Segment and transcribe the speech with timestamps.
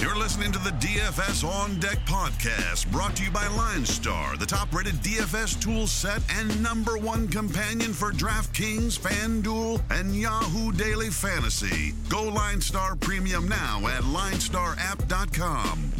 [0.00, 4.72] You're listening to the DFS On Deck podcast, brought to you by LineStar, the top
[4.72, 11.94] rated DFS tool set and number one companion for DraftKings, FanDuel, and Yahoo Daily Fantasy.
[12.08, 15.92] Go LineStar Premium now at linestarapp.com.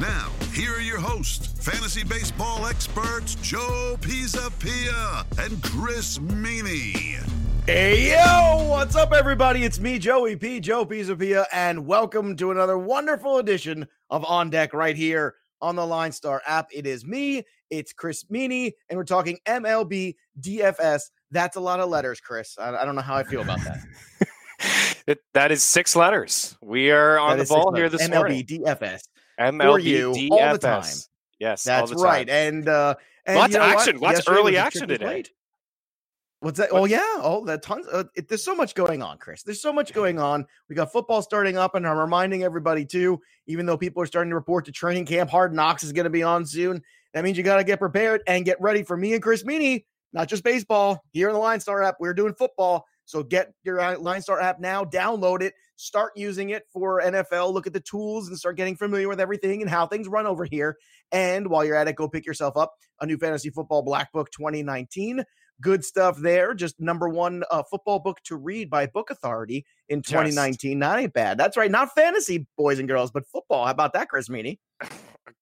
[0.00, 7.23] Now, here are your hosts, fantasy baseball experts Joe Pisapia and Chris Meaney.
[7.66, 9.64] Hey yo, what's up, everybody?
[9.64, 10.60] It's me, Joey P.
[10.60, 15.86] Joe Pisapia, and welcome to another wonderful edition of On Deck right here on the
[15.86, 16.68] Line Star app.
[16.74, 21.04] It is me, it's Chris Meaney, and we're talking MLB DFS.
[21.30, 22.54] That's a lot of letters, Chris.
[22.58, 23.78] I, I don't know how I feel about that.
[25.06, 26.58] it, that is six letters.
[26.60, 28.44] We are on the ball here this MLB morning.
[28.44, 29.00] DFS.
[29.40, 30.30] MLB for you DFS.
[30.32, 30.84] all the time.
[31.38, 32.28] Yes, That's right.
[32.28, 33.78] And uh, and Lots you of know what?
[33.78, 34.00] action.
[34.00, 35.04] Lots of Yesterday early action today.
[35.06, 35.30] slate.
[36.44, 36.72] What's that?
[36.72, 37.00] What- Oh yeah.
[37.16, 37.86] Oh, that tons.
[37.88, 39.42] Uh, it, there's so much going on, Chris.
[39.42, 40.44] There's so much going on.
[40.68, 43.20] We got football starting up, and I'm reminding everybody too.
[43.46, 46.10] Even though people are starting to report to training camp, Hard Knocks is going to
[46.10, 46.82] be on soon.
[47.14, 49.86] That means you got to get prepared and get ready for me and Chris Meaney.
[50.12, 51.96] Not just baseball here in the Line Star app.
[51.98, 52.84] We're doing football.
[53.06, 54.84] So get your uh, Line Star app now.
[54.84, 55.54] Download it.
[55.76, 57.52] Start using it for NFL.
[57.54, 60.44] Look at the tools and start getting familiar with everything and how things run over
[60.44, 60.76] here.
[61.10, 64.30] And while you're at it, go pick yourself up a new fantasy football black book
[64.30, 65.24] 2019
[65.60, 66.54] good stuff there.
[66.54, 70.78] Just number one uh, football book to read by Book Authority in 2019.
[70.78, 71.38] Not ain't bad.
[71.38, 71.70] That's right.
[71.70, 73.64] Not fantasy, boys and girls, but football.
[73.64, 74.58] How about that, Chris Meaney?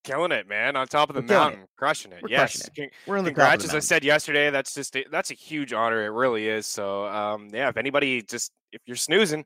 [0.05, 0.77] Killing it, man.
[0.77, 2.23] On top of the We're mountain, crushing it.
[2.23, 2.57] We're yes.
[2.57, 4.51] crushing Con- We're in the Congrats, as I said yesterday.
[4.51, 6.05] That's just a, that's a huge honor.
[6.05, 6.67] It really is.
[6.67, 7.69] So, um, yeah.
[7.69, 9.45] If anybody just if you're snoozing,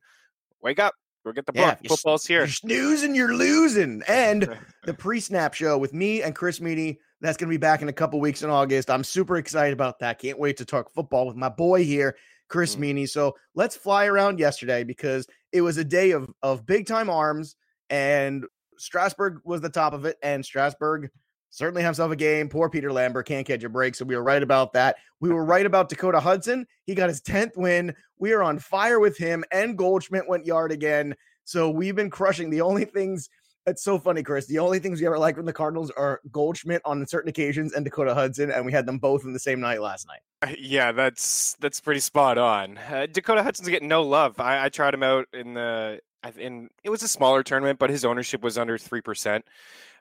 [0.63, 0.95] wake up.
[1.27, 1.79] Go get the book.
[1.89, 2.41] Football's here.
[2.41, 4.03] You're snoozing, you're losing.
[4.07, 6.99] And the pre-snap show with me and Chris Meaney.
[7.21, 8.91] That's going to be back in a couple weeks in August.
[8.91, 10.19] I'm super excited about that.
[10.19, 12.17] Can't wait to talk football with my boy here,
[12.49, 12.81] Chris Mm.
[12.81, 13.09] Meaney.
[13.09, 17.57] So let's fly around yesterday because it was a day of of big time arms,
[17.89, 18.45] and
[18.77, 21.09] Strasburg was the top of it, and Strasburg
[21.51, 22.51] certainly himself a game.
[22.51, 24.97] Poor Peter Lambert can't catch a break, so we were right about that.
[25.21, 26.67] We were right about Dakota Hudson.
[26.85, 27.95] He got his tenth win.
[28.19, 31.15] We are on fire with him, and Goldschmidt went yard again.
[31.45, 32.51] So we've been crushing.
[32.51, 33.31] The only things
[33.67, 34.47] it's so funny, Chris.
[34.47, 37.85] The only things we ever like from the Cardinals are Goldschmidt on certain occasions and
[37.85, 40.57] Dakota Hudson, and we had them both in the same night last night.
[40.59, 42.79] Yeah, that's that's pretty spot on.
[42.79, 44.39] Uh, Dakota Hudson's getting no love.
[44.39, 46.01] I, I tried him out in the
[46.37, 49.45] in it was a smaller tournament, but his ownership was under three percent.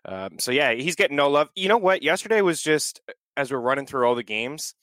[0.06, 1.50] Um, so yeah, he's getting no love.
[1.56, 2.04] You know what?
[2.04, 3.02] Yesterday was just
[3.36, 4.76] as we're running through all the games,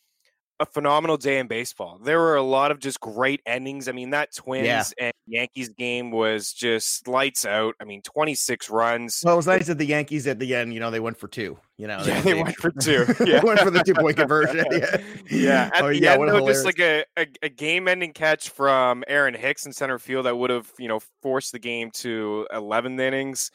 [0.62, 1.98] a phenomenal day in baseball.
[2.02, 3.88] There were a lot of just great endings.
[3.88, 7.74] I mean, that Twins and Yankees game was just lights out.
[7.80, 9.22] I mean, twenty six runs.
[9.24, 11.28] Well, it was nice that the Yankees at the end, you know, they went for
[11.28, 11.58] two.
[11.76, 13.04] You know, Yeah, they went for two.
[13.04, 13.42] they Yeah.
[13.44, 14.64] went for the two point conversion.
[14.70, 14.96] Yeah,
[15.28, 19.02] Yeah, at Oh, the yeah, end, though, just like a, a, a game-ending catch from
[19.08, 22.98] Aaron Hicks in center field that would have, you know, forced the game to 11
[23.00, 23.50] innings.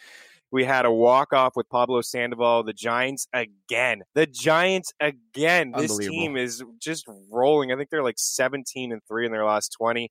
[0.52, 2.64] We had a walk-off with Pablo Sandoval.
[2.64, 4.04] The Giants again.
[4.16, 5.74] The Giants again.
[5.78, 7.72] This team is just rolling.
[7.72, 10.10] I think they're like 17 and three in their last 20.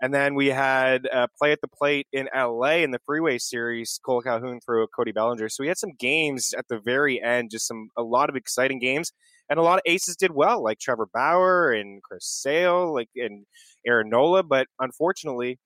[0.00, 4.00] And then we had uh, play at the plate in LA in the Freeway Series.
[4.04, 5.48] Kole Calhoun threw a Cody Bellinger.
[5.48, 8.80] So we had some games at the very end, just some a lot of exciting
[8.80, 9.12] games
[9.52, 13.44] and a lot of aces did well, like Trevor Bauer and Chris Sale, like and
[13.86, 14.42] Aaron Nola.
[14.42, 15.58] But unfortunately,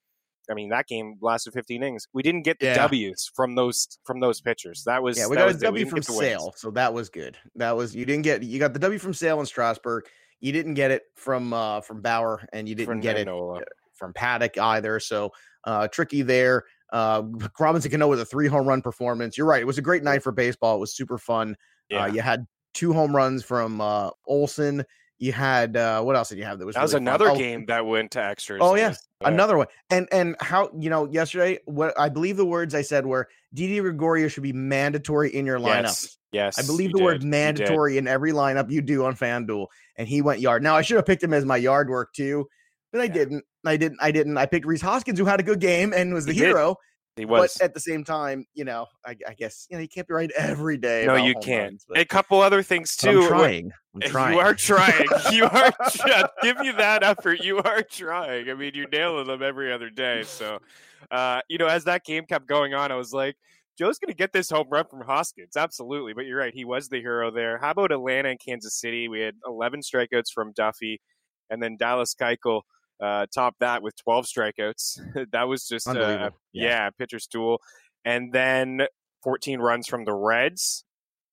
[0.51, 2.07] I mean that game lasted 15 innings.
[2.13, 2.75] We didn't get the Yeah.
[2.75, 4.85] W's from those from those pitchers.
[4.85, 5.55] That was yeah, we got a.
[5.55, 6.03] W from.
[6.03, 7.37] Sale, so that was good.
[7.57, 10.05] That was you didn't get you got the W from Sale in Strasburg.
[10.41, 13.29] You didn't get it from uh from Bauer, and you didn't from get it
[13.95, 15.01] from Paddock either.
[15.01, 15.33] So
[15.65, 16.65] uh tricky there.
[16.93, 17.23] Uh
[17.59, 19.37] Robinson Cano with a three home run performance.
[19.37, 19.61] You're right.
[19.61, 20.77] It was a great night for baseball.
[20.77, 21.57] It was super fun.
[21.89, 22.05] Yeah.
[22.05, 24.85] Uh, you had two home runs from uh Olson.
[25.19, 27.15] You had uh what else did you have that was that was really fun?
[27.15, 28.61] another Oh, game that went to extras.
[28.63, 28.95] Oh, yeah.
[29.25, 29.67] uh, Another one.
[29.89, 33.81] And and how you know yesterday what I believe the words I said were Didi
[33.81, 35.85] Gregorius should be mandatory in your lineup.
[35.85, 36.59] Yes, yes.
[36.59, 37.29] I believe the word did, did.
[37.29, 40.63] mandatory in every lineup you do on FanDuel, and he went yard.
[40.63, 42.47] Now I should have picked him as my yard work too,
[42.93, 43.13] but I Yeah.
[43.15, 43.45] didn't.
[43.65, 43.99] I didn't.
[44.03, 44.37] I didn't.
[44.37, 46.49] I picked Rhys Hoskins, who had a good game and was the He did.
[47.17, 47.27] Hero.
[47.29, 47.57] He was.
[47.59, 50.15] But at the same time, you know, I, I guess you know you can't be
[50.15, 51.05] right every day.
[51.07, 51.73] no, you can't.
[51.73, 53.23] runs, but- a couple other things too.
[53.23, 53.73] I'm trying.
[53.95, 54.35] I'm trying.
[54.35, 55.07] You are trying.
[55.33, 55.73] You are.
[55.91, 57.43] try- give you that effort.
[57.43, 58.51] You are trying.
[58.51, 60.23] I mean, you're nailing them every other day.
[60.25, 60.59] So,
[61.11, 63.37] uh, you know, as that game kept going on, I was like,
[63.79, 65.57] Joe's going to get this home run from Hoskins.
[65.57, 66.15] Absolutely.
[66.15, 66.55] But you're right.
[66.55, 67.59] He was the hero there.
[67.59, 69.09] How about Atlanta and Kansas City?
[69.09, 71.01] We had 11 strikeouts from Duffy,
[71.51, 72.63] and then Dallas Keuchel
[73.01, 75.31] uh, topped that with 12 strikeouts.
[75.33, 76.37] that was just, uh, Unbelievable.
[76.53, 76.91] yeah.
[76.91, 77.61] pitcher's duel.
[78.05, 78.83] And then
[79.23, 80.85] 14 runs from the Reds.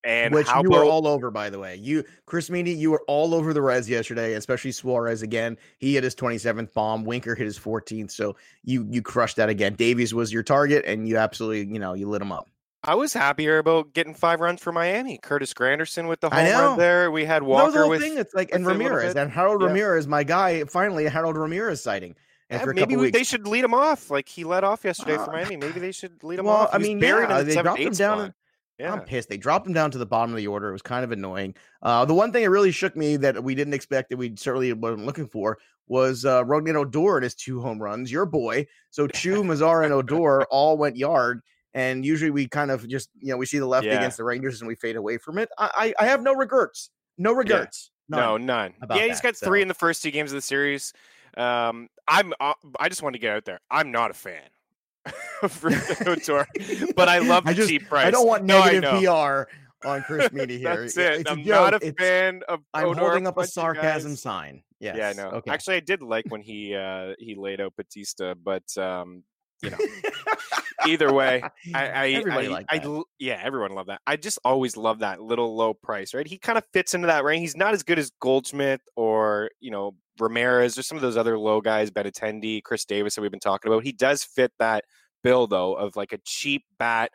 [0.05, 1.77] And which you were all over, by the way.
[1.77, 5.57] You, Chris Meaney, you were all over the Reds yesterday, especially Suarez again.
[5.77, 7.05] He hit his 27th bomb.
[7.05, 8.11] Winker hit his 14th.
[8.11, 9.75] So you you crushed that again.
[9.75, 12.49] Davies was your target, and you absolutely, you know, you lit him up.
[12.85, 15.17] I was happier about getting five runs for Miami.
[15.17, 17.11] Curtis Granderson with the home run there.
[17.11, 18.17] We had Walker the whole with thing.
[18.17, 19.67] It's like and with a little Ramirez and Harold Yeah.
[19.67, 20.65] Ramirez, my guy.
[20.65, 22.15] Finally, Harold Ramirez sighting
[22.49, 25.31] Yeah, maybe we, they should lead him off like he led off yesterday Uh, for
[25.31, 25.55] Miami.
[25.55, 26.71] Maybe they should lead him well, off.
[26.71, 28.33] He I mean, yeah, the they dropped him down in-
[28.79, 29.29] Yeah, I'm pissed.
[29.29, 30.67] They dropped him down to the bottom of the order.
[30.67, 31.55] It was kind of annoying.
[31.81, 34.73] Uh, the one thing that really shook me that we didn't expect that we certainly
[34.73, 35.57] wasn't looking for
[35.87, 38.11] was uh, Rougned Odor and his two home runs.
[38.11, 38.65] Your boy.
[38.89, 41.41] So Choo, Mazar, and Odor all went yard.
[41.73, 43.95] And usually we kind of just, you know, we see the lefty Yeah.
[43.97, 45.49] against the Rangers and we fade away from it.
[45.57, 46.89] I, I, I have no regrets.
[47.17, 47.89] No regrets.
[48.09, 48.45] no, None.
[48.45, 48.73] none.
[48.81, 49.63] about Yeah, he's that, got three so.
[49.63, 50.93] in the first two games of the series.
[51.35, 52.31] Um, I'm.
[52.39, 53.59] Uh, I just want to get out there.
[53.71, 54.43] I'm not a fan
[55.41, 55.65] of
[56.05, 56.45] Odor,
[56.95, 58.05] but I love the I just- cheap price.
[58.05, 59.45] I don't want negative know.
[59.45, 60.75] PR on Chris Meaney here.
[60.81, 61.21] That's Yeah, it.
[61.21, 62.59] it's a I'm not a It's- fan of.
[62.73, 64.61] I'm holding up a sarcasm sign.
[64.79, 64.95] Yes.
[64.97, 65.37] Yeah, I know.
[65.37, 65.49] Okay.
[65.51, 69.23] Actually, I did like when he uh he laid out Bautista, but um,
[69.63, 69.77] you know,
[70.87, 71.41] either way,
[71.73, 74.01] I I, Everybody I, liked I l- yeah, everyone loved that.
[74.05, 76.27] I just always love that little low price, right?
[76.27, 77.41] He kind of fits into that range.
[77.41, 81.39] He's not as good as Goldschmidt or you know Ramirez or some of those other
[81.39, 83.83] low guys, Benintendi, Chris Davis that we've been talking about.
[83.83, 84.83] He does fit that
[85.23, 87.11] bill though of like a cheap bat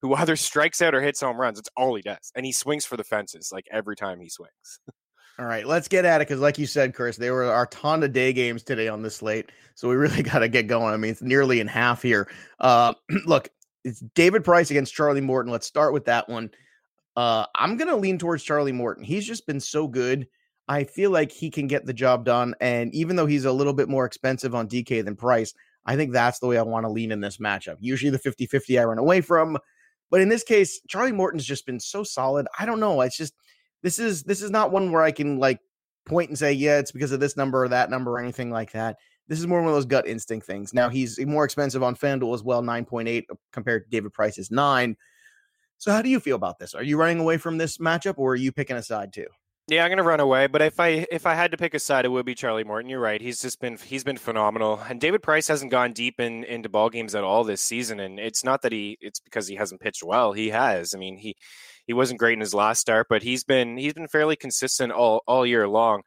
[0.00, 1.58] who either strikes out or hits home runs.
[1.58, 4.80] It's all he does, and he swings for the fences like every time he swings.
[5.38, 8.02] All right, let's get at it because, like you said, Chris, there were our ton
[8.02, 10.92] of day games today on this slate, so we really got to get going.
[10.92, 12.28] I mean, it's nearly in half here.
[12.58, 12.94] Uh,
[13.24, 13.48] look,
[13.84, 15.52] it's David Price against Charlie Morton.
[15.52, 16.50] Let's start with that one.
[17.14, 19.04] Uh, I'm gonna lean towards Charlie Morton.
[19.04, 20.26] He's just been so good.
[20.66, 23.72] I feel like he can get the job done, and even though he's a little
[23.72, 25.54] bit more expensive on DK than Price,
[25.86, 27.76] I think that's the way I want to lean in this matchup.
[27.78, 29.56] Usually, the 50-50 I run away from,
[30.10, 32.48] but in this case, Charlie Morton's just been so solid.
[32.58, 33.00] I don't know.
[33.02, 33.34] It's just
[33.82, 35.60] this is this is not one where I can like
[36.06, 38.72] point and say, yeah, it's because of this number or that number or anything like
[38.72, 38.96] that.
[39.28, 40.72] This is more one of those gut instinct things.
[40.72, 44.96] Now he's more expensive on FanDuel as well, 9.8 compared to David Price's nine.
[45.76, 46.74] So how do you feel about this?
[46.74, 49.26] Are you running away from this matchup or are you picking a side too?
[49.68, 50.46] Yeah, I'm gonna run away.
[50.46, 52.88] But if I if I had to pick a side, it would be Charlie Morton.
[52.88, 53.20] You're right.
[53.20, 54.80] He's just been he's been phenomenal.
[54.88, 58.00] And David Price hasn't gone deep in into ball games at all this season.
[58.00, 60.32] And it's not that he it's because he hasn't pitched well.
[60.32, 60.94] He has.
[60.94, 61.36] I mean, he
[61.88, 65.22] he wasn't great in his last start, but he's been he's been fairly consistent all
[65.26, 66.02] all year long.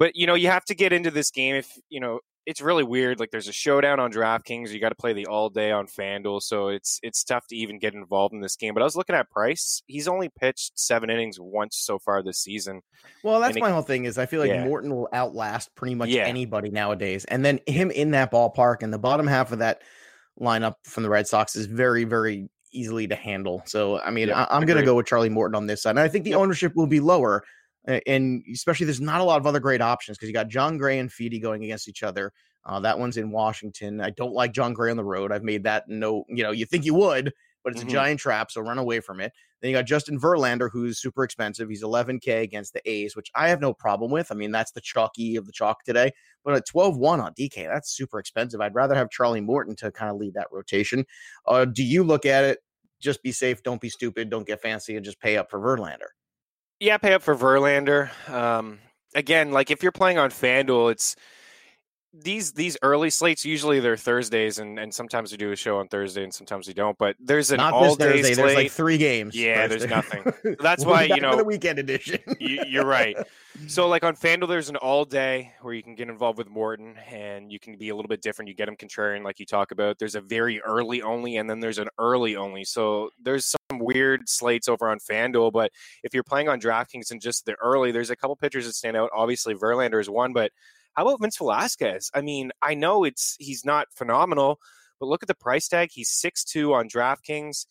[0.00, 2.82] But you know, you have to get into this game if you know it's really
[2.82, 3.20] weird.
[3.20, 4.70] Like there's a showdown on DraftKings.
[4.70, 7.78] You got to play the all day on FanDuel, so it's it's tough to even
[7.78, 8.72] get involved in this game.
[8.72, 9.82] But I was looking at Price.
[9.86, 12.80] He's only pitched seven innings once so far this season.
[13.22, 14.64] Well, that's And it- my whole thing is I feel like Yeah.
[14.64, 16.24] Morton will outlast pretty much Yeah.
[16.24, 17.26] anybody nowadays.
[17.26, 19.82] And then him in that ballpark and the bottom half of that
[20.40, 23.62] lineup from the Red Sox is very, very easily to handle.
[23.66, 25.90] So, I mean, Yep, I, I'm going to go with Charlie Morton on this side.
[25.90, 27.42] And I think the ownership will be lower.
[28.06, 30.98] And especially, there's not a lot of other great options because you got Jon Gray
[30.98, 32.32] and Fedde going against each other.
[32.64, 34.00] Uh, that one's in Washington.
[34.02, 35.32] I don't like Jon Gray on the road.
[35.32, 37.32] I've made that no, you know, you think you would,
[37.64, 37.88] but it's Mhm.
[37.88, 38.50] a giant trap.
[38.50, 39.32] So run away from it.
[39.60, 41.68] Then you got Justin Verlander, who's super expensive.
[41.68, 44.32] He's 11K against the A's, which I have no problem with.
[44.32, 46.12] I mean, that's the chalky of the chalk today.
[46.44, 48.60] But at 12 1 on DK, that's super expensive.
[48.60, 51.04] I'd rather have Charlie Morton to kind of lead that rotation.
[51.46, 52.58] Uh, do you look at it?
[53.00, 53.62] Just be safe.
[53.62, 54.30] Don't be stupid.
[54.30, 56.08] Don't get fancy and just pay up for Verlander.
[56.78, 58.10] Yeah, pay up for Verlander.
[58.30, 58.78] Um,
[59.14, 61.16] again, like if you're playing on FanDuel, it's
[62.12, 63.44] these these early slates.
[63.44, 66.74] Usually they're Thursdays, and and sometimes we do a show on Thursday, and sometimes we
[66.74, 66.98] don't.
[66.98, 68.34] But there's an Not all day Thursday.
[68.34, 68.36] slate.
[68.36, 69.36] There's like three games.
[69.36, 70.24] Yeah, there's nothing.
[70.60, 72.18] That's why, you know, the weekend edition.
[72.40, 73.16] you, you're right.
[73.68, 76.96] So, like on FanDuel, there's an all day where you can get involved with Morton
[77.10, 78.48] and you can be a little bit different.
[78.48, 79.98] You get him contrarian, like you talk about.
[79.98, 82.64] There's a very early only, and then there's an early only.
[82.64, 85.52] So, there's some weird slates over on FanDuel.
[85.52, 85.70] But
[86.02, 88.96] if you're playing on DraftKings and just the early, there's a couple pitchers that stand
[88.96, 89.10] out.
[89.14, 90.50] Obviously, Verlander is one, but
[90.94, 92.10] how about Vince Velasquez?
[92.14, 94.58] I mean, I know it's he's not phenomenal,
[94.98, 95.90] but look at the price tag.
[95.92, 97.66] He's six two on DraftKings,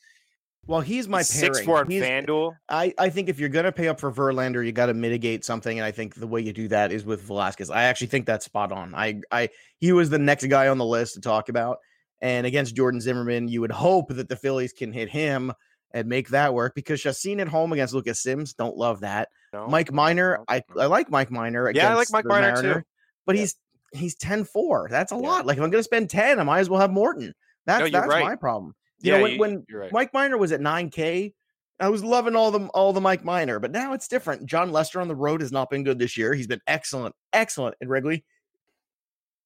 [0.69, 1.65] well, he's my six pairing.
[1.65, 2.55] four on He's- FanDuel.
[2.69, 5.43] I, I think if you're going to pay up for Verlander, you got to mitigate
[5.43, 7.71] something, and I think the way you do that is with Velasquez.
[7.71, 8.93] I actually think that's spot on.
[8.93, 9.49] I I
[9.79, 11.79] he was the next guy on the list to talk about,
[12.21, 15.53] and against Jordan Zimmermann, you would hope that the Phillies can hit him
[15.91, 19.29] and make that work because Chacin at home against Lucas Sims, don't love that.
[19.51, 20.81] No, Mike Minor, no, I no.
[20.83, 21.71] I like Mike Minor.
[21.73, 22.83] Yeah, I like Mike Miner Minor too.
[23.25, 23.41] But Yeah.
[23.41, 23.55] he's
[23.91, 24.87] he's 10-4.
[24.89, 25.21] That's a Yeah.
[25.21, 25.45] lot.
[25.45, 27.33] Like if I'm going to spend ten, I might as well have Morton.
[27.65, 28.23] That's you're that's right.
[28.23, 28.75] my problem.
[29.01, 29.91] You yeah, know when, you- when right.
[29.91, 31.33] Mike Minor was at 9K.
[31.81, 34.45] I was loving all the all the Mike Minor, but now it's different.
[34.45, 36.33] Jon Lester on the road has not been good this year.
[36.33, 38.25] He's been excellent, excellent in Wrigley.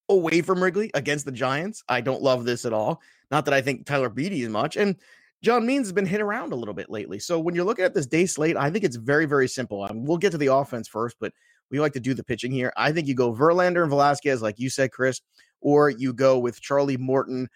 [0.09, 3.01] Away from Wrigley against the Giants, I don't love this at all.
[3.31, 4.75] Not that I think Tyler Beede is much.
[4.77, 4.95] And
[5.41, 7.19] John Means has been hit around a little bit lately.
[7.19, 9.83] So when you're looking at this day slate, I think it's very, very simple.
[9.83, 11.31] Um, we'll get to the offense first, but
[11.73, 12.71] we like to do the pitching here.
[12.77, 15.21] I think you go Verlander and Velasquez, like you said, Chris,
[15.59, 17.49] or you go with Charlie Morton.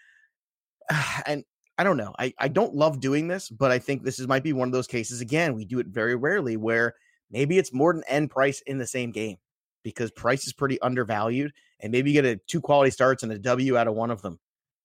[1.26, 1.44] And
[1.76, 2.12] I don't know.
[2.18, 4.72] I, I don't love doing this, but I think this is might be one of
[4.72, 5.20] those cases.
[5.20, 6.94] Again, we do it very rarely where
[7.30, 9.36] maybe it's Morton and Price in the same game
[9.84, 13.38] because Price is pretty undervalued, and maybe you get a two quality starts and a
[13.38, 14.40] W out of one of them.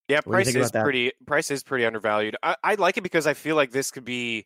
[0.08, 1.13] Yeah, Price is pretty.
[1.25, 2.36] Price is pretty undervalued.
[2.44, 4.46] I, I, like it because I feel like this could be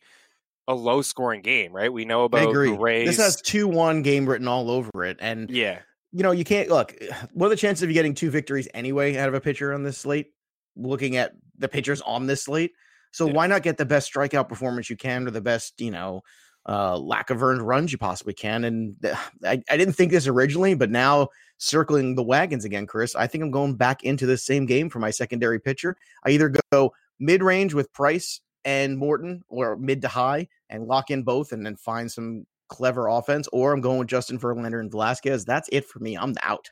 [0.68, 1.92] a low scoring game, right?
[1.92, 2.70] We know about I agree.
[2.70, 3.08] the Rays.
[3.08, 5.80] This has two one game written all over it, and yeah,
[6.12, 6.94] you know you can't look.
[7.32, 9.82] What are the chances of you getting two victories anyway out of a pitcher on
[9.82, 10.28] this slate?
[10.76, 12.72] Looking at the pitchers on this slate,
[13.10, 13.32] so yeah.
[13.32, 16.22] why not get the best strikeout performance you can or the best, you know,
[16.68, 18.64] uh, lack of earned runs you possibly can.
[18.64, 18.96] And
[19.44, 23.42] I, I didn't think this originally, but now circling the wagons again, Chris, I think
[23.42, 25.96] I'm going back into the same game for my secondary pitcher.
[26.24, 31.10] I either go mid range with Price and Morton or mid to high and lock
[31.10, 34.90] in both and then find some clever offense, or I'm going with Justin Verlander and
[34.90, 35.44] Velasquez.
[35.44, 36.16] That's it for me.
[36.16, 36.70] I'm out.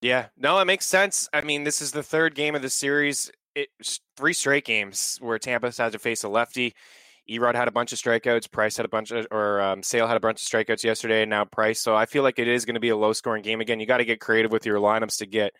[0.00, 1.28] Yeah, no, it makes sense.
[1.32, 3.32] I mean, this is the third game of the series.
[3.56, 6.74] It's three straight games where Tampa had to face a lefty.
[7.28, 8.50] Erod had a bunch of strikeouts.
[8.50, 11.30] Price had a bunch of, or um, Sale had a bunch of strikeouts yesterday, and
[11.30, 11.80] now Price.
[11.80, 13.80] So I feel like it is going to be a low scoring game again.
[13.80, 15.52] You got to get creative with your lineups to get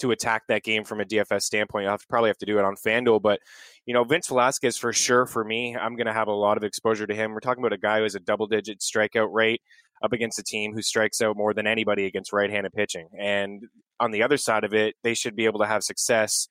[0.00, 1.84] to attack that game from a DFS standpoint.
[1.84, 3.40] You'll have to, probably have to do it on FanDuel, but
[3.86, 5.26] you know Vince Velasquez for sure.
[5.26, 7.32] For me, I'm going to have a lot of exposure to him.
[7.32, 9.62] We're talking about a guy who has a double digit strikeout rate
[10.02, 13.62] up against a team who strikes out more than anybody against right handed pitching, and
[14.00, 16.48] on the other side of it, they should be able to have success.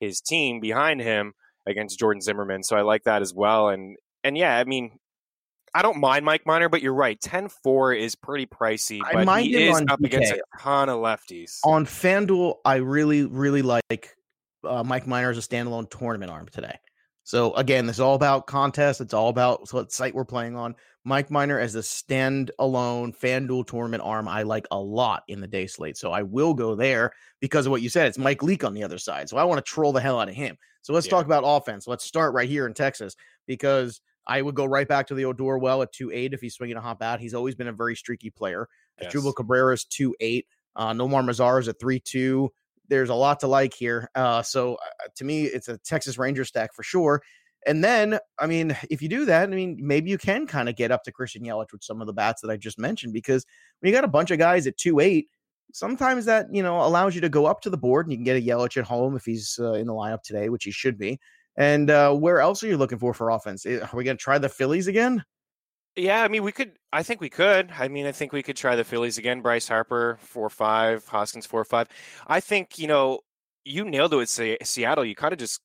[0.00, 1.32] His team behind him
[1.66, 2.62] against Jordan Zimmermann.
[2.62, 3.68] So I like that as well.
[3.68, 4.98] And and yeah, I mean,
[5.74, 7.18] I don't mind Mike Minor, but you're right.
[7.20, 10.06] 10-4 is pretty pricey, but I mind he is up DK.
[10.06, 11.58] against a ton of lefties.
[11.64, 14.13] On FanDuel, I really, really like
[14.66, 16.78] uh, Mike Minor as a standalone tournament arm today.
[17.22, 19.00] So again, this is all about contest.
[19.00, 20.74] It's all about what site we're playing on.
[21.04, 25.66] Mike Minor as a standalone FanDuel tournament arm, I like a lot in the day
[25.66, 25.96] slate.
[25.96, 28.08] So I will go there because of what you said.
[28.08, 29.28] It's Mike Leake on the other side.
[29.28, 30.56] So I want to troll the hell out of him.
[30.82, 31.12] So let's yeah.
[31.12, 31.86] talk about offense.
[31.86, 33.16] Let's start right here in Texas
[33.46, 36.54] because– I would go right back to the Odor well at 2 8 if he's
[36.54, 37.20] swinging a hop out.
[37.20, 38.68] He's always been a very streaky player.
[39.00, 39.12] Yes.
[39.12, 40.46] Jubal Cabrera is 2 8.
[40.76, 42.50] Uh, Nomar Mazara is a 3 2.
[42.88, 44.10] There's a lot to like here.
[44.14, 47.22] Uh, so uh, to me, it's a Texas Ranger stack for sure.
[47.66, 50.76] And then, I mean, if you do that, I mean, maybe you can kind of
[50.76, 53.46] get up to Christian Yelich with some of the bats that I just mentioned because
[53.80, 55.26] when you got a bunch of guys at 2 8,
[55.72, 58.24] sometimes that, you know, allows you to go up to the board and you can
[58.24, 60.98] get a Yelich at home if he's uh, in the lineup today, which he should
[60.98, 61.18] be.
[61.56, 63.64] And uh, where else are you looking for for offense?
[63.64, 65.24] Are we going to try the Phillies again?
[65.96, 66.72] Yeah, I mean, we could.
[66.92, 67.70] I think we could.
[67.78, 69.42] I mean, I think we could try the Phillies again.
[69.42, 71.88] Bryce Harper four five, Hoskins four five.
[72.26, 73.20] I think you know
[73.64, 74.28] you nailed it with
[74.64, 75.04] Seattle.
[75.04, 75.60] You kind of just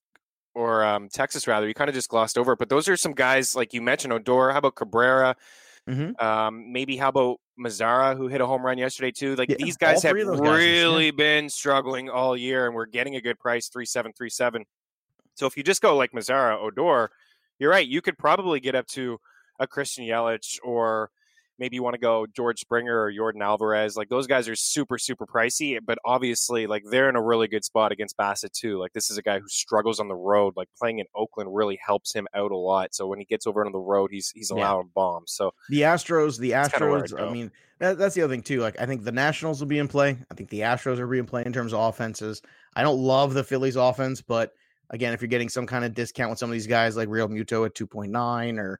[0.53, 1.67] or um, Texas rather.
[1.67, 2.59] You kind of just glossed over it.
[2.59, 4.13] But those are some guys like you mentioned.
[4.13, 4.51] Odor.
[4.51, 5.35] How about Cabrera?
[5.89, 6.23] Mm-hmm.
[6.23, 9.35] Um, maybe how about Mazara, who hit a home run yesterday too?
[9.35, 13.21] Like yeah, these guys have really guys, been struggling all year, and we're getting a
[13.21, 14.65] good price three seven three seven.
[15.33, 17.09] So if you just go like Mazara, Odor,
[17.57, 17.87] you're right.
[17.87, 19.19] You could probably get up to
[19.59, 21.11] a Christian Yelich or
[21.59, 23.97] maybe you want to go George Springer or Yordan Alvarez.
[23.97, 27.65] Like those guys are super, super pricey, but obviously like they're in a really good
[27.65, 28.79] spot against Bassitt too.
[28.79, 30.53] Like this is a guy who struggles on the road.
[30.55, 32.95] Like playing in Oakland really helps him out a lot.
[32.95, 34.93] So when he gets over on the road, he's he's allowing yeah.
[34.95, 35.33] bombs.
[35.33, 38.61] So the Astros, the Astros, I mean, that, that's the other thing too.
[38.61, 40.17] Like I think the Nationals will be in play.
[40.31, 42.41] I think the Astros will be in play in terms of offenses.
[42.75, 44.53] I don't love the Phillies offense, but
[44.91, 47.65] Again, if you're getting some kind of discount with some of these guys like Realmuto
[47.65, 48.79] at 2.9 or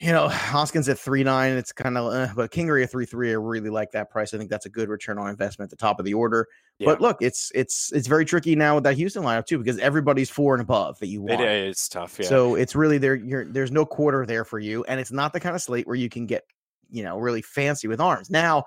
[0.00, 3.30] you know, Hoskins at three nine, it's kind of, uh, but Kingery at three three,
[3.30, 4.32] I really like that price.
[4.34, 6.46] I think that's a good return on investment at the top of the order.
[6.78, 6.86] Yeah.
[6.86, 10.30] But look, it's it's it's very tricky now with that Houston lineup too because everybody's
[10.30, 11.40] four and above that you want.
[11.40, 12.26] It is tough, yeah.
[12.26, 13.16] So it's really there.
[13.16, 15.96] You're there's no quarter there for you, and it's not the kind of slate where
[15.96, 16.44] you can get
[16.90, 18.30] you know really fancy with arms.
[18.30, 18.64] Now,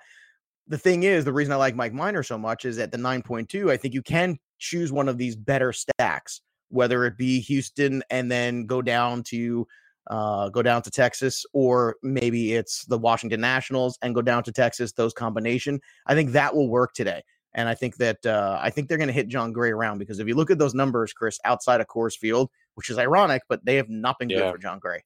[0.67, 3.21] the thing is, the reason I like Mike Minor so much is at the nine
[3.21, 7.39] point two, I think you can choose one of these better stacks whether it be
[7.41, 9.67] Houston and then go down to
[10.07, 14.51] uh, go down to Texas, or maybe it's the Washington Nationals and go down to
[14.51, 14.91] Texas.
[14.93, 17.23] Those combination, I think that will work today.
[17.53, 20.19] And I think that uh, I think they're going to hit Jon Gray around because
[20.19, 23.65] if you look at those numbers, Chris, outside of Coors Field, which is ironic, but
[23.65, 24.37] they have not been yeah.
[24.37, 25.03] good for Jon Gray.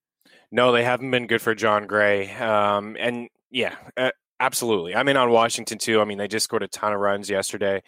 [0.51, 2.31] No, they haven't been good for Jon Gray.
[2.35, 4.95] Um, and yeah, uh, absolutely.
[4.95, 5.99] I'm in on Washington too.
[6.01, 7.81] I mean, they just scored a ton of runs yesterday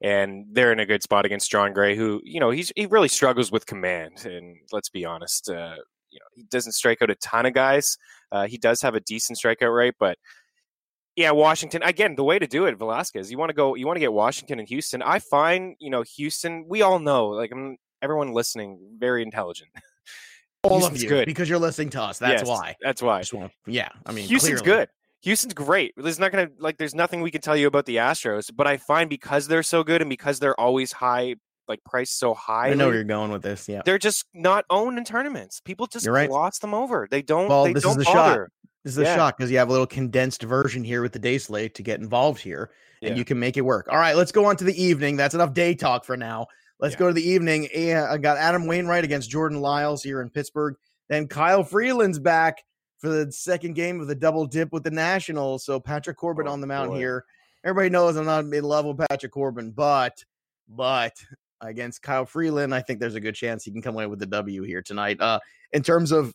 [0.00, 3.08] and they're in a good spot against Jon Gray, who you know he's he really
[3.08, 4.24] struggles with command.
[4.24, 5.76] And let's be honest, uh,
[6.16, 7.98] you know he doesn't strike out a ton of guys.
[8.32, 10.16] Uh, he does have a decent strikeout rate, but
[11.14, 12.14] yeah, Washington again.
[12.16, 13.30] The way to do it, Velasquez.
[13.30, 13.74] You want to go.
[13.74, 15.02] You want to get Washington and Houston.
[15.02, 16.64] I find you know Houston.
[16.68, 17.52] We all know, like
[18.02, 19.70] everyone listening, very intelligent.
[20.62, 21.26] All Houston's of you, good.
[21.26, 22.18] because you're listening to us.
[22.18, 22.74] That's Yes, why.
[22.82, 23.18] That's why.
[23.18, 23.88] I just want to, yeah.
[24.04, 24.80] I mean, Houston's clearly.
[24.80, 24.88] good.
[25.22, 25.92] Houston's great.
[25.96, 26.76] There's not gonna like.
[26.76, 29.84] There's nothing we can tell you about the Astros, but I find because they're so
[29.84, 31.36] good and because they're always high,
[31.68, 33.68] like priced so high, I know where you're going with this.
[33.68, 33.82] Yeah.
[33.84, 35.60] they're just not owned in tournaments.
[35.60, 36.28] People just You're right.
[36.28, 37.06] gloss them over.
[37.10, 37.48] They don't.
[37.48, 38.14] Well, they this is don't the shot.
[38.14, 38.50] bother.
[38.84, 39.16] This is a Yeah.
[39.16, 41.98] shock because you have a little condensed version here with the day slate to get
[42.00, 42.70] involved here,
[43.02, 43.16] and Yeah.
[43.16, 43.88] you can make it work.
[43.90, 45.16] All right, let's go on to the evening.
[45.16, 46.46] That's enough day talk for now.
[46.78, 46.98] Let's Yeah.
[47.00, 47.66] go to the evening.
[47.74, 50.76] And I got Adam Wainwright against Jordan Lyles here in Pittsburgh.
[51.08, 52.62] Then Kyle Freeland's back
[52.98, 55.64] for the second game of the double dip with the Nationals.
[55.64, 56.98] So Patrick Corbin Oh, on the mound boy.
[56.98, 57.24] here.
[57.64, 60.22] Everybody knows I'm not in love with Patrick Corbin, but
[60.68, 61.12] but
[61.66, 64.26] against Kyle Freeland, I think there's a good chance he can come away with the
[64.26, 65.20] W here tonight.
[65.20, 65.38] Uh,
[65.72, 66.34] in terms of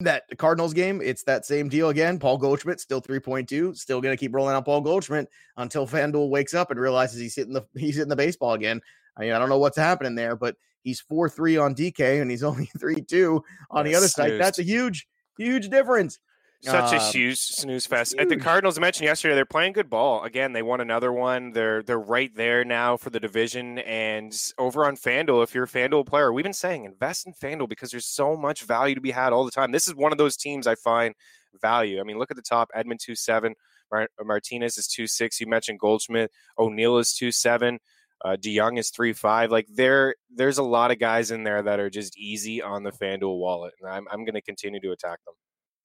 [0.00, 2.18] that Cardinals game, it's that same deal again.
[2.18, 6.54] Paul Goldschmidt still 3.2, still going to keep rolling out Paul Goldschmidt until FanDuel wakes
[6.54, 8.80] up and realizes he's hitting the he's hitting the baseball again.
[9.16, 12.42] I mean, I don't know what's happening there, but he's 4-3 on DK and he's
[12.42, 13.40] only 3-2
[13.70, 14.40] on the other side.
[14.40, 15.06] That's a huge
[15.38, 16.18] huge difference.
[16.64, 18.14] Such a Um, huge snooze fest.
[18.16, 18.36] And the.
[18.36, 20.22] Cardinals mentioned yesterday, they're playing good ball.
[20.22, 21.50] Again, they won another one.
[21.50, 23.78] They're they're right there now for the division.
[23.80, 27.68] And over on FanDuel, if you're a FanDuel player, we've been saying invest in FanDuel
[27.68, 29.72] because there's so much value to be had all the time.
[29.72, 31.14] This is one of those teams I find
[31.60, 31.98] value.
[32.00, 32.68] I mean, look at the top.
[32.76, 33.54] Edman two seven,
[33.90, 35.40] Mar- Martinez is two six.
[35.40, 36.30] You mentioned Goldschmidt.
[36.58, 37.80] O'Neill is two seven.
[38.24, 39.50] Uh, DeYoung is three five.
[39.50, 42.92] Like there, there's a lot of guys in there that are just easy on the
[42.92, 45.34] FanDuel wallet, and I'm I'm going to continue to attack them.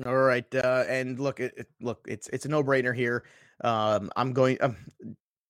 [0.05, 3.23] All right, uh, and look, it, it- look, it's it's a no brainer here.
[3.63, 4.57] Um, I'm going.
[4.61, 4.77] Um,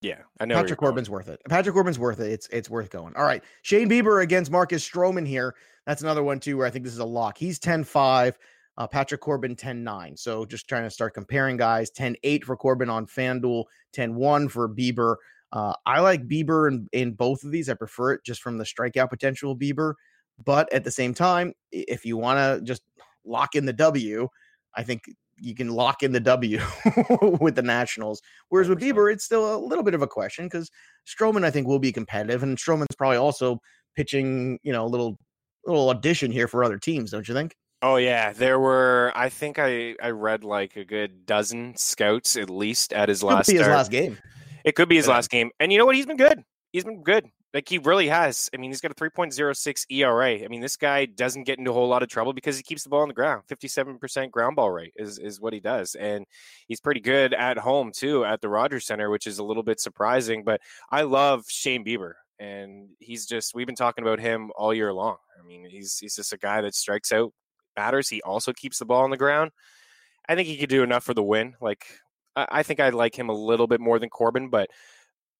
[0.00, 0.54] Yeah, I know.
[0.54, 0.90] Patrick going.
[0.90, 1.40] Corbin's worth it.
[1.48, 2.30] Patrick Corbin's worth it.
[2.32, 3.14] It's it's worth going.
[3.16, 3.42] All right.
[3.62, 5.54] Shane Bieber against Marcus Stroman here.
[5.86, 7.36] That's another one too where I think this is a lock.
[7.38, 8.34] He's 10-5,
[8.76, 10.18] uh, Patrick Corbin 10-9.
[10.18, 11.90] So just trying to start comparing guys.
[11.90, 13.64] 10-8 for Corbin on FanDuel,
[13.96, 15.16] 10-1 for Bieber.
[15.50, 17.70] Uh, I like Bieber in, in both of these.
[17.70, 19.94] I prefer it just from the strikeout potential of Bieber.
[20.44, 22.82] But at the same time, if you want to just
[23.28, 24.28] lock in the W,
[24.76, 25.02] I think
[25.40, 26.58] you can lock in the W
[27.40, 28.20] with the Nationals.
[28.48, 28.82] Whereas with 100%.
[28.92, 30.70] Bieber, it's still a little bit of a question because
[31.06, 33.58] Stroman, I think, will be competitive, and Stroman's probably also
[33.96, 35.16] pitching, you know, a little
[35.66, 37.54] little audition here for other teams, don't you think?
[37.82, 39.12] Oh yeah, there were.
[39.14, 43.26] I think I I read like a good dozen scouts at least at his Could
[43.28, 44.18] last be his last game.
[44.64, 45.12] It could be his Yeah.
[45.14, 45.94] last game, and you know what?
[45.94, 46.42] He's been good.
[46.72, 47.26] He's been good.
[47.54, 48.50] Like he really has.
[48.52, 50.44] I mean, he's got a 3.06 ERA.
[50.44, 52.82] I mean, this guy doesn't get into a whole lot of trouble because he keeps
[52.82, 53.42] the ball on the ground.
[53.50, 56.26] 57% ground ball rate is is what he does, and
[56.66, 59.80] he's pretty good at home too at the Rogers Center, which is a little bit
[59.80, 60.44] surprising.
[60.44, 64.92] But I love Shane Bieber, and he's just we've been talking about him all year
[64.92, 65.16] long.
[65.38, 67.32] I mean, he's he's just a guy that strikes out
[67.74, 68.10] batters.
[68.10, 69.52] He also keeps the ball on the ground.
[70.28, 71.54] I think he could do enough for the win.
[71.62, 71.86] Like
[72.36, 74.68] I, I think I like him a little bit more than Corbin, but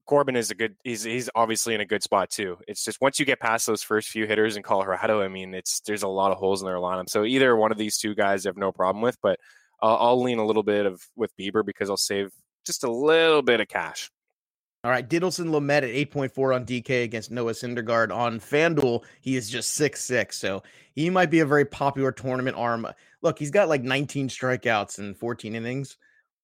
[0.08, 0.74] Corbin is a good.
[0.84, 2.56] He's he's obviously in a good spot too.
[2.66, 5.80] It's just once you get past those first few hitters in Colorado, I mean, it's
[5.80, 7.10] there's a lot of holes in their lineup.
[7.10, 9.38] So either one of these two guys, I have no problem with, but
[9.82, 12.30] I'll, I'll lean a little bit of with Bieber because I'll save
[12.64, 14.10] just a little bit of cash.
[14.82, 19.04] All right, Dinelson Lamet at 8.4 on DK against Noah Syndergaard on FanDuel.
[19.20, 20.62] He is just six six, so
[20.94, 22.86] he might be a very popular tournament arm.
[23.20, 25.98] Look, he's got like 19 strikeouts and 14 innings,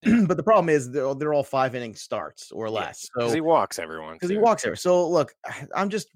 [0.27, 3.09] but the problem is they're, all- they're all five inning starts or less.
[3.15, 4.15] because So he walks everyone.
[4.15, 4.77] because he walks there.
[4.77, 5.35] So look,
[5.75, 6.09] I'm just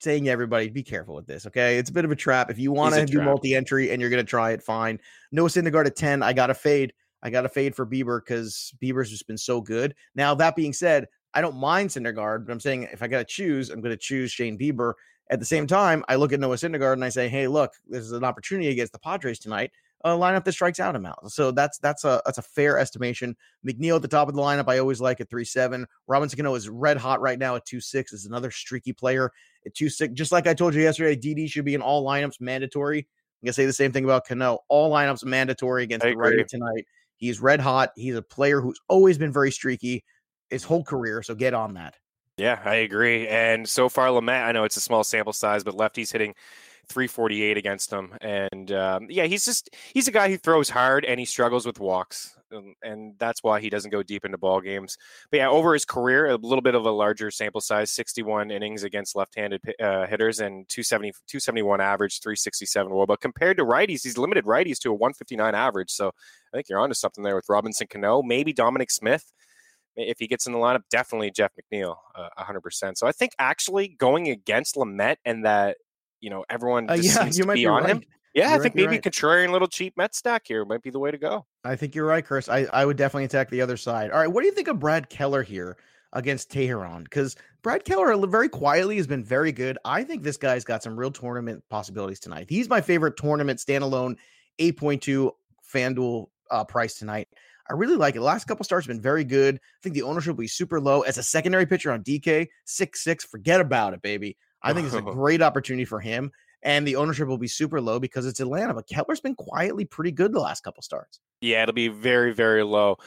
[0.00, 1.46] saying everybody, be careful with this.
[1.46, 2.50] Okay, it's a bit of a trap.
[2.50, 4.98] If you want to do multi-entry and you're going to try it, fine.
[5.30, 6.22] Noah Syndergaard at 10.
[6.22, 6.92] I got to fade.
[7.22, 9.94] I got to fade for Bieber because Bieber's just been so good.
[10.14, 13.24] Now that being said, I don't mind Syndergaard, but I'm saying if I got to
[13.24, 14.94] choose, I'm going to choose Shane Bieber.
[15.30, 18.02] At the same time, I look at Noah Syndergaard and I say, hey, look, this
[18.02, 19.70] is an opportunity against the Padres tonight.
[20.02, 21.30] A lineup that strikes out a amount.
[21.30, 23.36] So that's that's a that's a fair estimation.
[23.66, 25.86] McNeil at the top of the lineup, I always like at three seven.
[26.06, 28.12] Robinson Cano is red hot right now at two six.
[28.12, 29.30] Is another streaky player
[29.66, 30.14] at two six.
[30.14, 33.00] Just like I told you yesterday, DD should be in all lineups mandatory.
[33.00, 34.60] I'm gonna say the same thing about Cano.
[34.68, 36.44] All lineups mandatory against I the agree.
[36.44, 36.86] tonight.
[37.16, 37.90] He's red hot.
[37.94, 40.04] He's a player who's always been very streaky
[40.48, 41.22] his whole career.
[41.22, 41.96] So get on that.
[42.36, 43.28] Yeah, I agree.
[43.28, 46.34] And so far, Lamet, I know it's a small sample size, but lefty's hitting
[46.90, 48.12] 348 against him.
[48.20, 51.80] And um, yeah, he's just he's a guy who throws hard and he struggles with
[51.80, 52.36] walks.
[52.52, 54.96] Um, and that's why he doesn't go deep into ball games.
[55.30, 58.82] But yeah, over his career, a little bit of a larger sample size 61 innings
[58.82, 63.06] against left handed uh, hitters and 270, 271 average, 367 well.
[63.06, 65.90] But compared to righties, he's limited righties to a 159 average.
[65.90, 69.32] So I think you're onto something there with Robinson Cano, maybe Dominic Smith
[69.96, 72.98] if he gets in the lineup, definitely Jeff McNeil, uh, hundred percent.
[72.98, 75.78] So I think actually going against Lamet and that
[76.20, 77.90] you know everyone Uh, just yeah, you might be be on right.
[77.90, 78.02] him.
[78.34, 79.02] Yeah, I You're think right, maybe right.
[79.02, 81.46] contrarian little cheap Met stack here might be the way to go.
[81.64, 82.48] I think you're right, Chris.
[82.48, 84.12] I, I would definitely attack the other side.
[84.12, 85.76] All right, what do you think of Brad Keller here
[86.12, 89.78] against Teheran because Brad Keller very quietly has been very good.
[89.84, 92.46] I think this guy's got some real tournament possibilities tonight.
[92.48, 94.16] He's my favorite tournament standalone
[94.58, 95.30] 8.2
[95.72, 97.28] FanDuel uh, price tonight.
[97.68, 98.18] I really like it.
[98.18, 99.56] The last couple starts have been very good.
[99.56, 101.02] I think the ownership will be super low.
[101.02, 104.36] As a secondary pitcher on DK, 6 6, forget about it, baby.
[104.62, 106.30] I think it's a great opportunity for him.
[106.62, 108.74] And the ownership will be super low because it's Atlanta.
[108.74, 111.20] But Keller's been quietly pretty good the last couple starts.
[111.40, 112.98] Yeah, it'll be very, very low.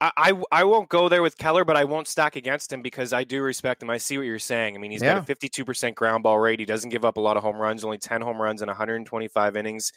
[0.00, 3.12] I, I, I won't go there with Keller, but I won't stack against him because
[3.12, 3.90] I do respect him.
[3.90, 4.74] I see what you're saying.
[4.74, 5.14] I mean, he's yeah.
[5.14, 6.58] got a 52% ground ball rate.
[6.58, 9.56] He doesn't give up a lot of home runs, only 10 home runs in 125
[9.56, 9.92] innings.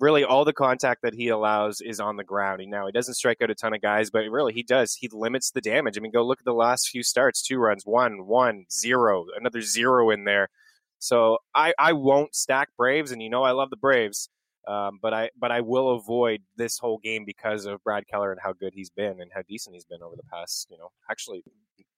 [0.00, 2.60] Really, all the contact that he allows is on the ground.
[2.60, 4.94] He, now, he doesn't strike out a ton of guys, but really, he does.
[4.94, 5.96] He limits the damage.
[5.96, 9.62] I mean, go look at the last few starts two runs, one, one, zero, another
[9.62, 10.48] zero in there.
[10.98, 14.28] So I, I won't stack Braves, and you know I love the Braves.
[14.66, 18.40] Um, but I but I will avoid this whole game because of Brad Keller and
[18.42, 21.42] how good he's been and how decent he's been over the past, you know, actually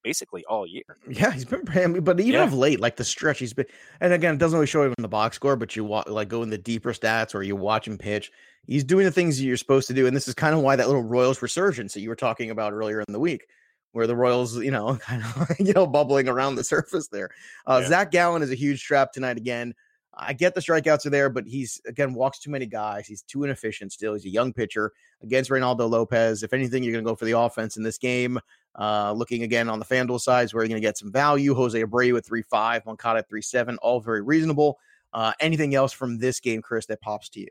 [0.06, 0.84] basically all year.
[1.08, 1.64] Yeah, he's been
[2.00, 2.44] but even yeah.
[2.44, 3.66] of late, like the stretch, he's been.
[4.00, 6.42] And again, it doesn't really show him in the box score, but you like go
[6.42, 8.30] in the deeper stats or you watch him pitch.
[8.66, 10.86] He's doing the things you're supposed to do, and this is kind of why that
[10.86, 13.46] little Royals resurgence that you were talking about earlier in the week,
[13.92, 17.30] where the Royals, you know, kind of you know bubbling around the surface there.
[17.66, 17.88] Uh, yeah.
[17.88, 19.74] Zach Gallen is a huge trap tonight again.
[20.16, 23.06] I get the strikeouts are there, but he's again walks too many guys.
[23.06, 24.14] He's too inefficient still.
[24.14, 26.42] He's a young pitcher against Reynaldo Lopez.
[26.42, 28.38] If anything, you're going to go for the offense in this game.
[28.78, 31.54] Uh, looking again on the FanDuel sides, where you're going to get some value.
[31.54, 34.78] Jose Abreu with three five, Moncada at three seven, all very reasonable.
[35.12, 37.48] Uh, anything else from this game, Chris, that pops to you?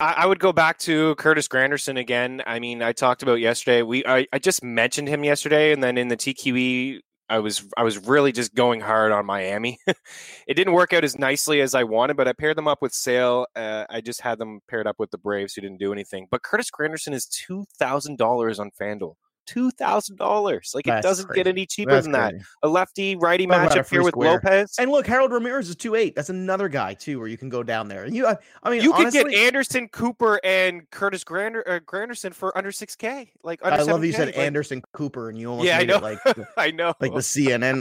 [0.00, 2.42] I, would go back to Curtis Granderson again.
[2.46, 3.82] I mean, I talked about yesterday.
[3.82, 7.82] We I, I just mentioned him yesterday, and then in the TQE I was I
[7.82, 9.78] was really just going hard on Miami.
[9.86, 12.92] it didn't work out as nicely as I wanted, but I paired them up with
[12.92, 13.46] Sale.
[13.56, 16.26] Uh, I just had them paired up with the Braves, who didn't do anything.
[16.30, 19.14] But Curtis Granderson is two thousand dollars on FanDuel
[19.46, 20.72] two thousand dollars.
[20.74, 21.40] Like That's it doesn't crazy.
[21.40, 22.38] get any cheaper That's than crazy.
[22.38, 22.44] that.
[22.62, 24.40] A lefty righty matchup here with square.
[24.44, 24.74] Lopez.
[24.78, 26.14] And look, Harold Ramirez is two eight.
[26.14, 28.04] That's another guy too, where you can go down there.
[28.04, 31.80] And you, I, I mean, you honestly, could get Anderson Cooper and Curtis Grander, uh,
[31.80, 33.30] Granderson for under six K.
[33.42, 35.98] Like I love you said like, Anderson Cooper, and you almost yeah, I know.
[35.98, 37.74] like the, I know, like the CNN.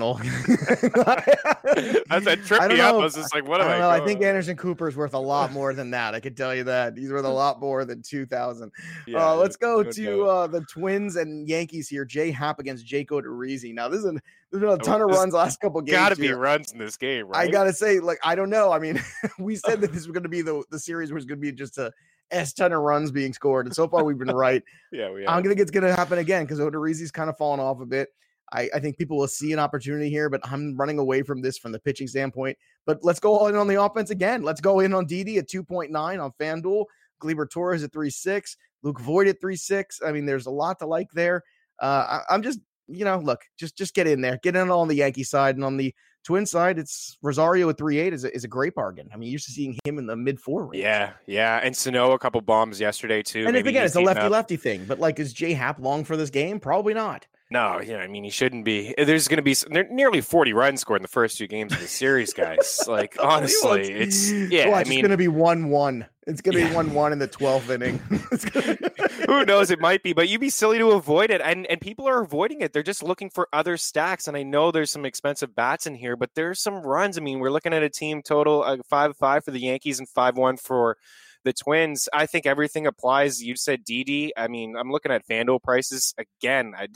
[2.09, 2.95] That's that tripped me up.
[2.95, 3.75] I was just like, what am I?
[3.75, 6.15] I, know, I think Anderson Cooper is worth a lot more than that.
[6.15, 8.71] I can tell you that he's worth a lot more than two thousand.
[9.05, 12.05] Yeah, uh, let's go to uh, the Twins and Yankees here.
[12.05, 13.73] Jay Happ against Jake Odorizzi.
[13.73, 14.11] Now, this is
[14.51, 15.97] there's been a oh, ton of runs last couple games.
[15.97, 17.47] Got to be runs in this game, right?
[17.47, 18.71] I gotta say, like, I don't know.
[18.71, 19.01] I mean,
[19.39, 21.51] we said that this was going to be the the series was going to be
[21.51, 21.91] just a
[22.31, 24.63] s ton of runs being scored, and so far we've been right.
[24.91, 25.27] yeah, we.
[25.27, 27.85] I'm gonna get it's going to happen again because Odorizzi's kind of fallen off a
[27.85, 28.09] bit.
[28.51, 31.57] I, I, think people will see an opportunity here, but I'm running away from this
[31.57, 32.57] from the pitching standpoint.
[32.85, 34.43] But let's go all in on the offense again.
[34.43, 36.85] Let's go in on DD at 2.9 on FanDuel.
[37.23, 39.99] Gleyber Torres at three six, Luke Voit at three six.
[40.05, 41.43] I mean, there's a lot to like there.
[41.81, 44.87] Uh, I, I'm just you know, look, just just get in there, get in on
[44.87, 48.33] the Yankee side, and on the Twin side, it's Rosario at three eight is a,
[48.33, 49.09] is a great bargain.
[49.13, 50.83] I mean, you're seeing him in the mid four range.
[50.83, 53.45] Yeah, yeah, and Sano a couple bombs yesterday too.
[53.47, 56.29] And again, it's a lefty lefty thing, but like, is Jay Happ long for this
[56.29, 56.59] game?
[56.59, 57.27] Probably not.
[57.53, 58.95] No, yeah, I mean he shouldn't be.
[58.97, 59.55] There's going to be
[59.93, 62.83] nearly 40 runs scored in the first two games of the series, guys.
[62.87, 64.69] like honestly, it's yeah.
[64.69, 66.07] Well, I mean, it's going to be one one.
[66.25, 67.99] It's going to be one one in the 12th inning.
[69.27, 69.69] Who knows?
[69.69, 71.41] It might be, but you'd be silly to avoid it.
[71.41, 72.73] And and people are avoiding it.
[72.73, 74.27] They're just looking for other stacks.
[74.27, 77.19] And I know there's some expensive bats in here, but there's some runs.
[77.19, 80.09] I mean, we're looking at a team total uh, five five for the Yankees and
[80.09, 80.97] five one for
[81.43, 82.09] the Twins.
[82.11, 83.43] I think everything applies.
[83.43, 84.31] You said DD.
[84.35, 86.73] I mean, I'm looking at FanDuel prices again.
[86.75, 86.87] I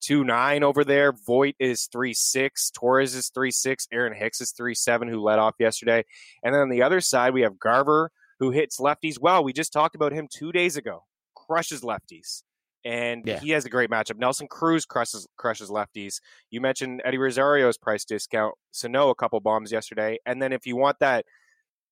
[0.00, 1.12] two nine over there.
[1.12, 2.70] Voit is three six.
[2.70, 3.86] Torres is three six.
[3.92, 6.04] Aaron Hicks is three seven, who led off yesterday.
[6.42, 9.44] And then on the other side, we have Garver, who hits lefties well.
[9.44, 11.04] We just talked about him two days ago.
[11.34, 12.42] Crushes lefties.
[12.84, 13.40] And yeah.
[13.40, 14.16] he has a great matchup.
[14.16, 16.20] Nelson Cruz crushes crushes lefties.
[16.50, 18.54] You mentioned Eddie Rosario's price discount.
[18.70, 20.18] Sano a couple bombs yesterday.
[20.24, 21.24] And then if you want that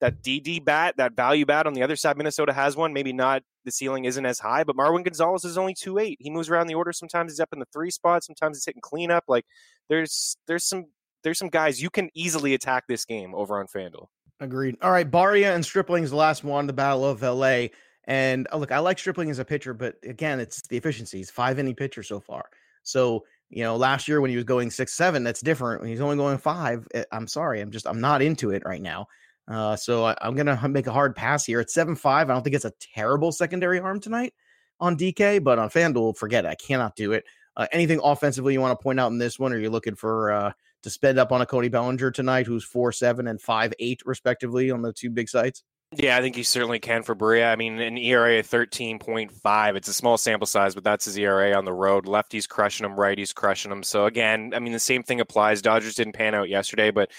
[0.04, 2.92] that DD bat, that value bat on the other side, Minnesota has one.
[2.92, 6.18] Maybe not the ceiling isn't as high, but Marwin Gonzalez is only two eight.
[6.20, 6.92] He moves around the order.
[6.92, 8.22] Sometimes he's up in the three spot.
[8.22, 9.24] Sometimes he's hitting cleanup.
[9.28, 9.46] Like
[9.88, 10.88] there's there's some
[11.22, 14.08] there's some guys you can easily attack this game over on FanDuel.
[14.40, 14.76] Agreed.
[14.82, 17.68] All right, Barria and Stripling's the last one, the Battle of LA.
[18.06, 21.16] And oh, look, I like Stripling as a pitcher, but again, it's the efficiency.
[21.16, 22.44] He's five inning pitcher so far.
[22.82, 25.80] So you know, last year when he was going six seven, that's different.
[25.80, 28.82] When he's only going five, eh, I'm sorry, I'm just I'm not into it right
[28.82, 29.06] now.
[29.46, 31.60] Uh, so I, am gonna make a hard pass here.
[31.60, 32.30] at seven five.
[32.30, 34.32] I don't think it's a terrible secondary arm tonight
[34.80, 36.48] on DK, but on FanDuel, forget it.
[36.48, 37.24] I cannot do it.
[37.56, 39.52] Uh, anything offensively you want to point out in this one?
[39.52, 40.52] Or are you looking for uh,
[40.82, 44.70] to spend up on a Cody Bellinger tonight, who's four seven and five eight respectively
[44.70, 45.62] on the two big sites?
[45.96, 47.52] Yeah, I think you certainly can for Barria.
[47.52, 49.76] I mean, an ERA of 13.5.
[49.76, 52.06] It's a small sample size, but that's his ERA on the road.
[52.06, 53.82] Lefty's crushing him, righty's crushing him.
[53.82, 55.62] So, again, I mean, the same thing applies.
[55.62, 57.12] Dodgers didn't pan out yesterday, but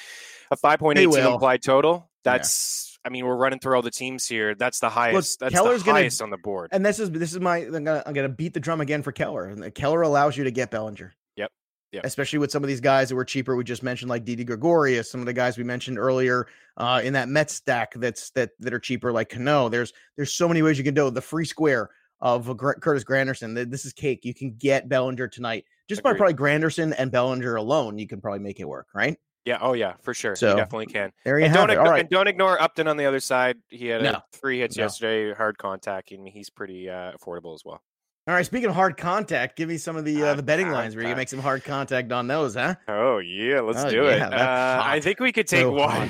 [0.52, 2.92] a 5.8 implied total, that's.
[2.92, 2.92] Yeah.
[3.06, 4.56] I mean, we're running through all the teams here.
[4.56, 5.40] That's the highest.
[5.40, 6.70] Look, that's Keller's the highest gonna, on the board.
[6.72, 7.60] And this is this is my.
[7.60, 9.72] I'm gonna, I'm gonna beat the drum again for Keller.
[9.72, 11.14] Keller allows you to get Bellinger.
[11.36, 11.52] Yep.
[11.92, 12.02] Yeah.
[12.04, 13.56] Especially with some of these guys that were cheaper.
[13.56, 17.14] We just mentioned like Didi Gregorius, some of the guys we mentioned earlier uh, in
[17.14, 19.70] that Met stack that's that that are cheaper, like Cano.
[19.70, 21.10] There's there's so many ways you can do.
[21.12, 23.70] The free square of Curtis Granderson.
[23.70, 24.26] This is cake.
[24.26, 26.14] You can get Bellinger tonight just Agreed.
[26.14, 27.98] by probably Granderson and Bellinger alone.
[28.00, 29.18] You can probably make it work, right?
[29.46, 29.60] Yeah.
[29.62, 30.36] Oh, yeah, for sure.
[30.36, 31.12] So you definitely can.
[31.24, 31.78] There you and have don't it.
[31.78, 32.02] All right.
[32.02, 33.58] And don't ignore Upton on the other side.
[33.70, 34.20] He had no.
[34.34, 34.84] three hits no.
[34.84, 37.82] yesterday, hard contact, and he's pretty uh, affordable as well.
[38.28, 38.44] All right.
[38.44, 41.10] Speaking of hard contact, give me some of the uh, the betting lines where you
[41.10, 42.74] can make some hard contact on those, huh?
[42.88, 44.34] Oh yeah, let's oh, do yeah, it.
[44.34, 46.10] Uh, I think we could take so one.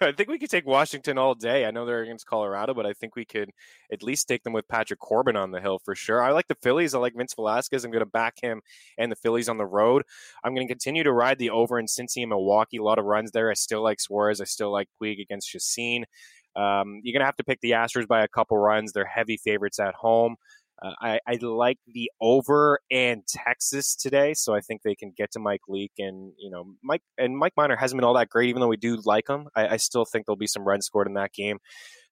[0.00, 1.66] I think we could take Washington all day.
[1.66, 3.50] I know they're against Colorado, but I think we could
[3.92, 6.22] at least take them with Patrick Corbin on the hill for sure.
[6.22, 6.94] I like the Phillies.
[6.94, 7.84] I like Vince Velasquez.
[7.84, 8.62] I'm going to back him
[8.96, 10.04] and the Phillies on the road.
[10.42, 12.78] I'm going to continue to ride the over in Cincy and Milwaukee.
[12.78, 13.50] A lot of runs there.
[13.50, 14.40] I still like Suarez.
[14.40, 16.06] I still like Puig against Chacin.
[16.54, 18.92] Um, you're going to have to pick the Astros by a couple runs.
[18.92, 20.36] They're heavy favorites at home.
[20.82, 25.30] Uh, I, I like the over and Texas today, so I think they can get
[25.32, 28.48] to Mike Leake and you know Mike and Mike Minor hasn't been all that great,
[28.48, 29.48] even though we do like him.
[29.54, 31.58] I, I still think there'll be some runs scored in that game.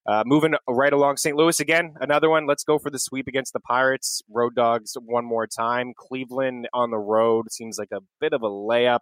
[0.06, 1.36] Uh, moving right along, St.
[1.36, 2.46] Louis again, another one.
[2.46, 4.22] Let's go for the sweep against the Pirates.
[4.30, 5.92] Road Dogs one more time.
[5.96, 9.00] Cleveland on the road seems like a bit of a layup.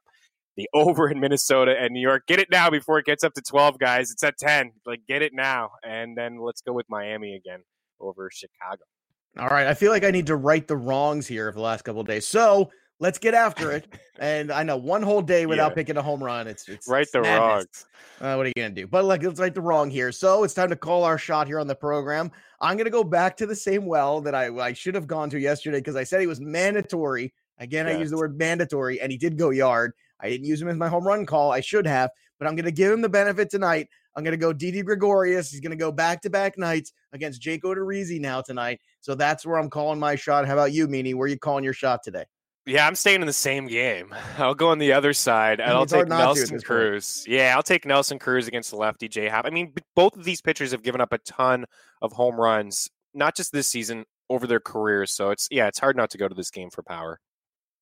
[0.56, 2.26] The over in Minnesota and New York.
[2.26, 4.10] Get it now before it gets up to 12, guys.
[4.10, 4.72] It's at 10.
[4.84, 5.70] Like, get it now.
[5.84, 7.62] And then let's go with Miami again
[8.00, 8.82] over Chicago.
[9.38, 9.66] All right.
[9.66, 12.06] I feel like I need to right the wrongs here of the last couple of
[12.06, 12.26] days.
[12.26, 13.86] So let's get after it.
[14.18, 15.74] And I know one whole day without yeah.
[15.74, 16.48] picking a home run.
[16.48, 17.86] It's it's right the wrongs.
[18.20, 18.86] Uh, what are you gonna do?
[18.88, 20.10] But like let's right the wrong here.
[20.10, 22.32] So it's time to call our shot here on the program.
[22.60, 25.38] I'm gonna go back to the same well that I, I should have gone to
[25.38, 27.32] yesterday because I said he was mandatory.
[27.58, 27.96] Again, yes.
[27.96, 29.92] I used the word mandatory, and he did go yard.
[30.20, 31.52] I didn't use him as my home run call.
[31.52, 33.88] I should have, but I'm gonna give him the benefit tonight.
[34.18, 35.52] I'm going to go Didi Gregorius.
[35.52, 38.80] He's going to go back to back nights against Jake Odorizzi now tonight.
[39.00, 40.46] So that's where I'm calling my shot.
[40.46, 41.14] How about you, Meaney?
[41.14, 42.24] Where are you calling your shot today?
[42.66, 44.14] Yeah, I'm staying in the same game.
[44.38, 47.24] I'll go on the other side, and I'll take Nelson Cruz.
[47.24, 47.36] Point.
[47.36, 49.46] Yeah, I'll take Nelson Cruz against the lefty J Happ.
[49.46, 51.64] I mean, both of these pitchers have given up a ton
[52.02, 55.12] of home runs, not just this season, over their careers.
[55.12, 57.18] So it's yeah, it's hard not to go to this game for power.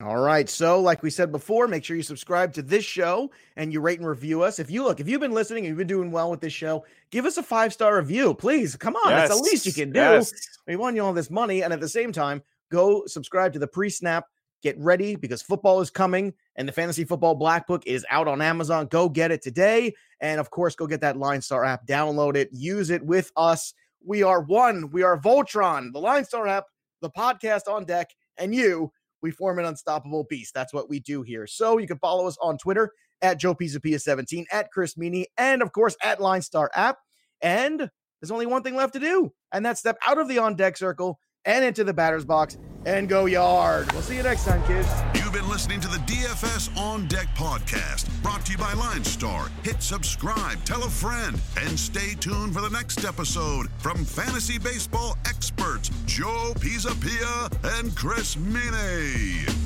[0.04, 0.46] All right.
[0.46, 3.98] So, like we said before, make sure you subscribe to this show and you rate
[3.98, 4.58] and review us.
[4.58, 6.84] If you look, if you've been listening and you've been doing well with this show,
[7.10, 8.76] give us a five star review, please.
[8.76, 9.28] Come on, yes.
[9.28, 10.00] that's the least you can do.
[10.00, 10.34] Yes.
[10.66, 13.66] We want you all this money, and at the same time, go subscribe to the
[13.66, 14.26] pre snap.
[14.62, 18.42] Get ready because football is coming, and the fantasy football black book is out on
[18.42, 18.88] Amazon.
[18.88, 21.86] Go get it today, and of course, go get that Line Star app.
[21.86, 23.72] Download it, use it with us.
[24.04, 24.90] We are one.
[24.90, 26.64] We are Voltron, the Line Star app,
[27.00, 30.54] the podcast on deck, and you we form an unstoppable beast.
[30.54, 31.46] That's what we do here.
[31.46, 35.62] So you can follow us on Twitter at Joe Pisapia 17, at Chris Meaney, and
[35.62, 36.98] of course at Line Star app.
[37.40, 40.56] And there's only one thing left to do, and that's step out of the on
[40.56, 43.90] deck circle and into the batter's box and go yard.
[43.92, 44.88] We'll see you next time, kids.
[45.14, 49.48] You've been listening to the DFS On Deck podcast, brought to you by Line Star.
[49.62, 55.16] Hit subscribe, tell a friend, and stay tuned for the next episode from fantasy baseball
[55.26, 59.65] experts Joe Pisapia and Chris Meaney.